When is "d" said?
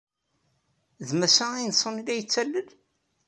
1.07-1.09